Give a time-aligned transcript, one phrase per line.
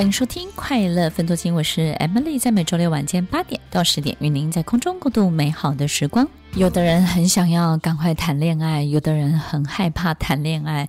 [0.00, 6.26] 欢迎收听《快乐分多金》，我是 Emily，在每周六晚间八点到十点，与您在空中共度美好的时光。
[6.54, 10.88] 有的人很想要赶快谈恋爱，有的人很害怕谈恋爱，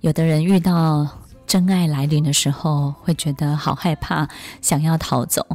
[0.00, 1.06] 有的人遇到
[1.46, 4.28] 真爱来临的时候会觉得好害怕，
[4.60, 5.46] 想要逃走。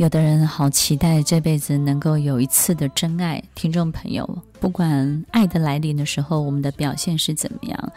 [0.00, 3.42] 有的人好期待这辈子能够有一次的真爱。
[3.54, 4.26] 听众朋友，
[4.58, 7.92] 不管爱的来临的时候，我们的表现是怎么样，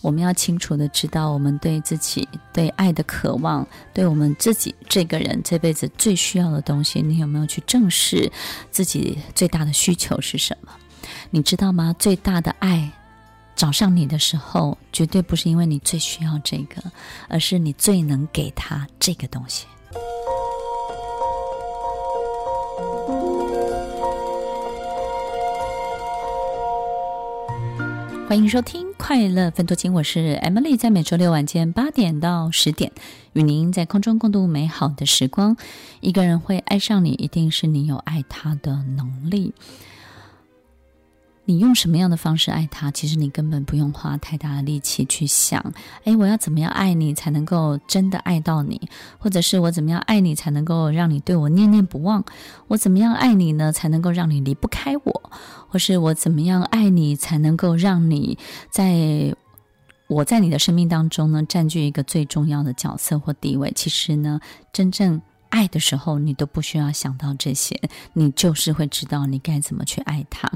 [0.00, 8.32] 我们要清楚的知道，我们对自己对爱的渴望，对我们自己这个人这辈子最需要的东西，你有没有去正视
[8.70, 10.72] 自己最大的需求是什么？
[11.28, 11.94] 你知道吗？
[11.98, 12.90] 最大的爱
[13.54, 16.82] 找上你的时候，绝对不是因为你最需要这个，
[17.28, 19.66] 而是你最能给他这个东西。
[28.32, 32.90] 欢迎收听《快乐分多金》，我是 Emily，在每周六晚间八点到十点，
[33.34, 35.54] 与您在空中共度美好的时光。
[36.00, 39.52] 一个人会爱上你，一定是你有爱他的能力。
[41.44, 42.90] 你用什么样的方式爱他？
[42.92, 45.60] 其实你根本不用花太大的力气去想。
[46.04, 48.80] 诶，我要怎么样爱你才能够真的爱到你？
[49.18, 52.24] 或者是我怎么样爱你才能够让你对我念念不忘？
[52.68, 53.72] 我怎么样爱你呢？
[53.72, 55.32] 才能够让你离不开我？
[55.68, 58.38] 或是我怎么样爱你才能够让你
[58.70, 59.34] 在
[60.06, 63.72] 我在你的生命当中呢，占据一个最重要的角色或地位？
[63.74, 64.38] 其实呢，
[64.72, 67.80] 真正爱的时候，你都不需要想到这些，
[68.12, 70.48] 你就是会知道你该怎么去爱他。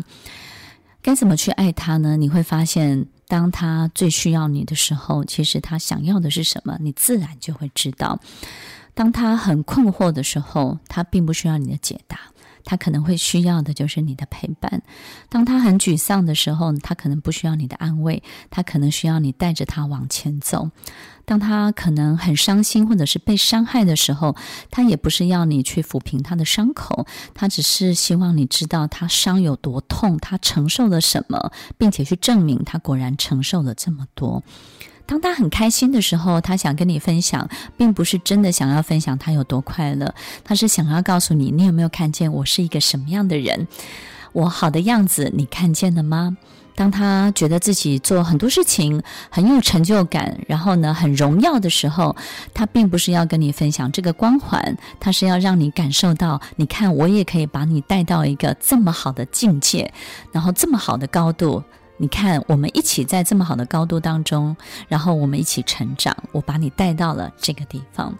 [1.06, 2.16] 该怎么去爱他呢？
[2.16, 8.18] 你会发现，当他最需要你的时候，其实他想要的是什么，你自然就会知道。
[8.92, 12.18] 当他很困惑的时候，他并不需要你的解答。
[12.66, 14.82] 他可能会需要的就是你的陪伴。
[15.30, 20.70] 当他很沮丧的时候，他可能不需要你的安慰，他可能需要你带着他往前走。
[21.24, 24.36] 当他可能很伤心或者是被伤害的时候，
[24.70, 34.44] 他也不是要你去抚平他的伤口，他只是希望你知道他伤有多痛，他承受了什么，并且去证明他果然承受了这么多。
[35.06, 40.12] 当他很开心的时候，他想跟你分享，并不是真的想要分享他有多快乐，
[40.44, 43.68] 他是想要告诉你，你有没有看见我是一个什么样的人？
[44.32, 46.36] 我好的样子你看见了吗？
[46.74, 52.14] 当他觉得自己做很多事情很有成就感，然后呢，很荣耀的时候，
[52.52, 59.90] 他并不是要跟你分享这个光环，他是要让你感受到，你看我也可以把你带到一个这么好的境界，
[60.32, 61.62] 然后这么好的高度。
[61.98, 64.56] 你看，我们一起在这么好的高度当中，
[64.88, 66.16] 然后我们一起成长。
[66.32, 68.16] 我把你带到了这个地方。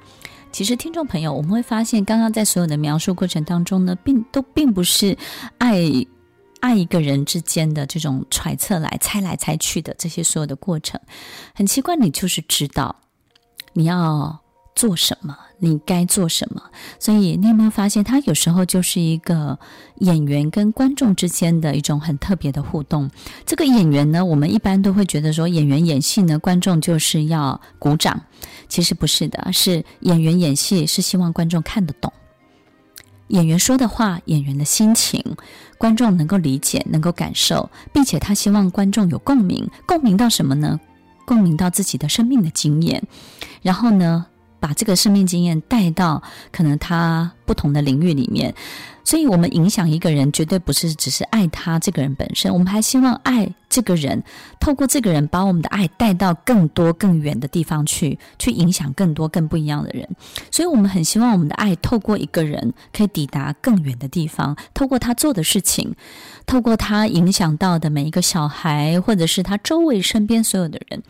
[0.50, 5.16] 其实，听众朋友，我们会发现，刚刚在所有的描述过程当中呢，并都并不是
[5.58, 5.82] 爱
[6.60, 10.98] 爱一个人之间的这种揣测来猜来猜去的这些所有的过程。
[11.54, 12.96] 很奇怪，你就是知道
[13.74, 14.40] 你要
[14.76, 15.36] 做什么。
[15.58, 16.62] 你该做什么？
[16.98, 19.58] 所以你有没有发现，他有时候就是一个
[20.00, 23.10] 演员跟观众之间的一种很特别的互动。
[23.46, 28.20] 这个演员呢，我们一般都会觉得说，演员演戏呢，观众就是要鼓掌。
[28.68, 32.12] 其实不是的，是演员演戏是希望观众看得懂
[33.28, 35.24] 演员说的话，演员的心情，
[35.78, 39.70] 观众能够理解，能够感受，并且他希望观众有共鸣。
[39.86, 40.78] 共鸣到什么呢？
[41.24, 43.02] 共鸣到自己的生命的经验。
[43.62, 44.26] 然后呢，
[44.66, 48.54] 把这个生命经验带到可能他不同的领域里面，
[49.04, 54.22] 所以我们影响一个人，绝对不是只是爱他这个人本身，我们还希望爱这个人，
[54.58, 60.08] 透过这个人把我们的爱带到更多更远的地方去，去影响更多更不一样的人。
[60.50, 65.94] 所以我们很希望我们的爱透过一个人可以抵达更远的地方，透过他做的事情，
[66.44, 71.02] 透过他影响到的每一个小孩，或者是他周围身边所有的人。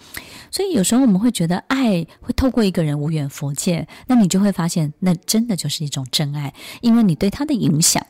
[0.51, 8.05] 所以有时候我们会觉得爱会透过一个人无远佛界，那你就会发现，那真的就是一种真爱，因为你对他的影响，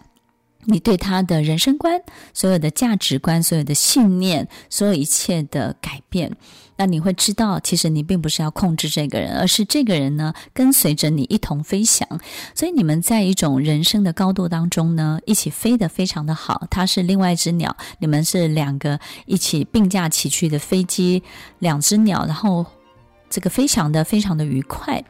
[0.64, 2.00] 你对他的人生观、
[2.32, 6.36] 所有的价值观、所有的信念、所有一切的改变。
[6.78, 12.06] 那你会知道，其实你并不是要控制这个人，而是这个人呢，跟随着你一同飞翔。
[12.54, 16.66] 所以你们在一种人生的高度当中呢，一起飞得非常的好。
[16.70, 21.22] 他是另外一只鸟，你们是两个一起并驾齐驱的飞机，
[21.60, 22.66] 两只鸟，然后
[23.36, 25.04] 这个飞翔的非常的愉快。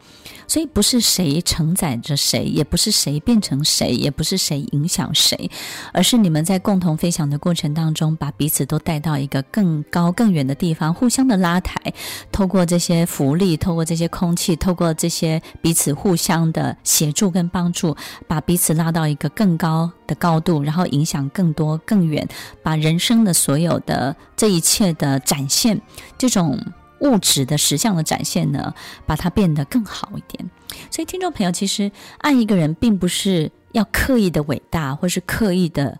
[0.48, 5.50] 所以不是谁承载着谁，也不是谁变成谁，也不是谁影响谁，
[5.92, 11.92] 而是你们在共同飞翔的过程当中，把彼此都带到一个更高更远的地方，互相的拉抬，
[12.30, 17.96] 透过这些浮力，透过这些空气，透过这些彼此互相的协助跟帮助，
[18.28, 22.26] 把彼此拉到一个更高的高度，然后影响更多更远，
[22.62, 25.80] 把人生的所有的这一切的展现，
[26.16, 26.56] 这种。
[27.00, 30.50] 物质的实相的展现呢，把它变得更好一点。
[30.90, 35.98] 所以，听众朋友，其实爱一个人，并不是要刻意的伟大，或是刻意的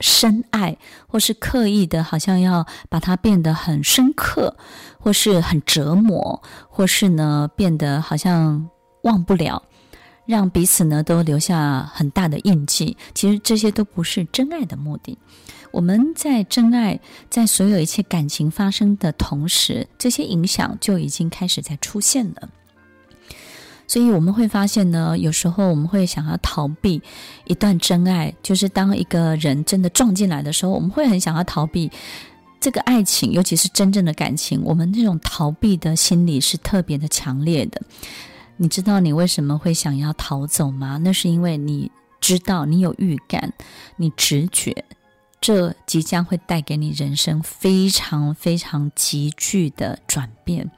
[0.00, 4.56] 深爱，或是刻意的，好像要把它变得很深刻，
[4.98, 8.68] 或是很折磨，或是呢，变得好像
[9.02, 9.62] 忘不了，
[10.26, 12.96] 让彼此呢都留下很大的印记。
[13.14, 15.18] 其实这些都不是真爱的目的。
[15.70, 22.48] 我们在真爱，在所有一切感情发生的同时，这些影响就已经开始在出现了。
[23.86, 27.02] 所以我们会发现呢，有时候我们会想要逃避
[27.44, 31.90] 一段真爱，就是当一个人真的撞进来的时候，我们会很想要逃避
[32.60, 34.62] 这个爱情，尤其是真正的感情。
[34.64, 37.82] 我们这种逃避的心理是特别的强烈的。
[38.56, 40.98] 你知道你为什么会想要逃走吗？
[41.02, 41.90] 那是因为你
[42.20, 43.52] 知道，你有预感，
[43.96, 44.84] 你直觉，
[45.40, 50.70] 这即将会带给你人生非常非常急剧的转变。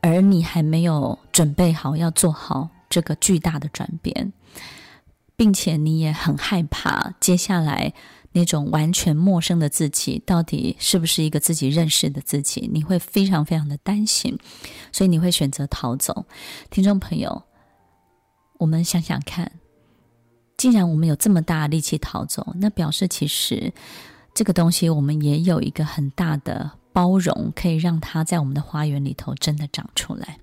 [0.00, 4.32] 而你还没有准备好要做好这个巨大的转变，
[5.36, 7.92] 并且你也很害怕接下来
[8.38, 14.38] 那种完全陌生的自己到底是不是一个自己认识的自己，你会非常非常的担心，
[14.92, 16.24] 所以你会选择逃走。
[16.70, 17.42] 听众朋友，
[18.58, 19.50] 我们想想看，
[20.56, 23.72] 既然我们有这么大的力气逃走，那表示其实
[24.32, 26.70] 这个东西我们也有一个很大的。
[26.90, 30.38] 包容可以让它在我们的花园里头真的长出来。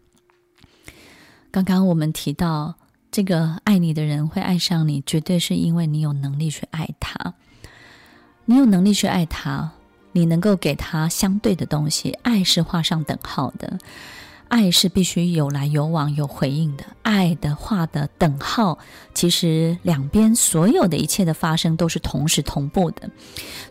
[1.51, 2.75] 刚刚我们提到，
[3.11, 7.33] 这个爱你的人会爱上你，绝对是因为你有能力去爱他。
[8.45, 9.71] 你有能力去爱他，
[10.11, 12.11] 你能够给他相对的东西。
[12.21, 13.77] 爱是画上等号的，
[14.47, 16.83] 爱是必须有来有往、有回应的。
[17.01, 18.77] 爱的画的等号，
[19.13, 23.09] 其实两边所有的一切的发生都是同时同步的，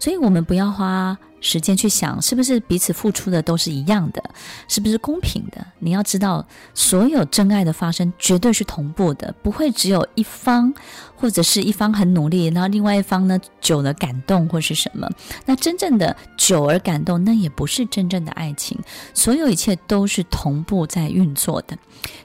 [0.01, 1.17] 所以我们不要花。
[1.45, 4.25] 时间去想，是不是彼此付出的都是一样的？
[4.67, 5.65] 是不是公平的？
[5.79, 10.73] 你要知道，所有真爱的发生绝对是同步的，不会只有一方，
[11.15, 15.07] 或者是一方很努力，然后另外一方呢久了感动或是什么。
[15.45, 18.79] 那真正的久而感动，那也不是真正的爱情。
[19.13, 21.77] 所有一切都是同步在运作的。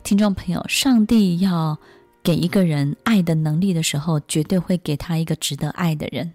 [0.02, 1.78] 听众朋友，上帝要
[2.24, 6.32] 给一个人爱的能力的时候，绝对会给他一个值得爱的人。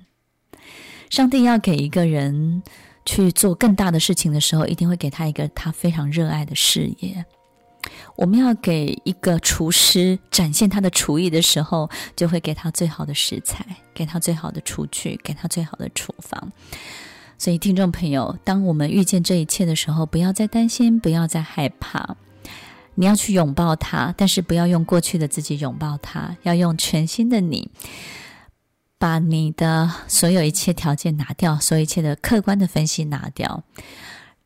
[1.11, 2.63] 上帝要给一个人
[3.05, 7.25] 去做更大的事情的时候，一定会给他一个他非常热爱的事业。
[8.17, 16.53] 我们要给一个厨师展现他的厨艺的时候，就会给他最好的食材，给他最好的厨具，给他最好的厨房。
[17.37, 22.17] 所以，听众朋友，当我们遇见这一切的时候，不要再担心，不要再害怕。
[22.95, 27.69] 你要去拥抱他，但是不要用过去的自己拥抱他，要用全新的你。
[29.05, 33.63] 把你的所有一切条件拿掉，所有一切的客观的分析拿掉，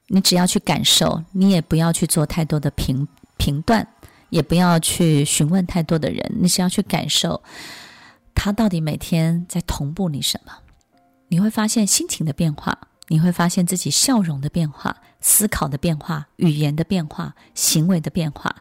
[0.09, 3.07] 你只要去感受，你也不要去做太多的评
[3.37, 3.87] 评断，
[4.31, 7.41] 也不要去询问太多的人，你只要去感受，
[8.35, 10.53] 他到底每天在同步你什么？
[11.29, 12.77] 你会发现心情的变化，
[13.07, 18.57] 你会发现自己笑容的变化，思考的变化，语言的变化，行为的变化，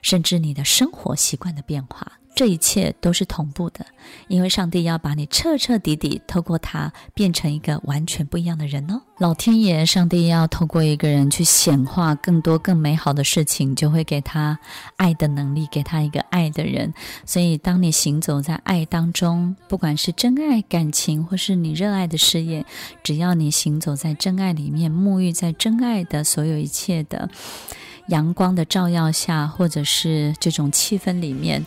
[0.00, 2.19] 甚至你的生活习惯的变化。
[2.40, 3.84] 这一切都是同步的，
[4.26, 9.02] 因为上帝要把你彻彻底底透过他变成一个完全不一样的人哦。
[9.18, 14.58] 老天爷，上帝要透过一个人去显化更多更美好的事情，就会给他
[14.96, 16.94] 爱的能力，给他一个爱的人。
[17.26, 22.64] 所以，当你行走在爱当中，不管是真爱、感情，或是你热爱的事业，
[23.02, 27.28] 只要你行走在真爱里面，沐浴在真爱的所有一切的
[28.08, 31.66] 阳光的照耀下，或者是这种气氛里面。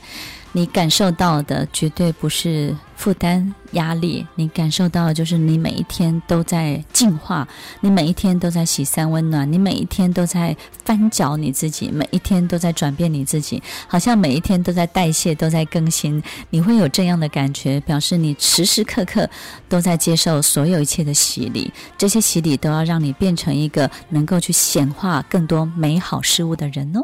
[0.55, 7.45] 你感受到的绝对不是负担压力，你感受到的就是你每一天都在进化，
[7.81, 10.55] 你每一天都在洗三温暖，你每一天都在
[10.86, 16.22] 翻搅你自己，每一天都在转变你自己，好像每一天都在代谢，都在更新。
[16.51, 19.27] 你会有这样的感觉，表示你时时刻刻
[19.67, 27.03] 都在接受所有一切的洗礼，这些洗礼都要让你变成一个能够去显化更多美好事物的人哦。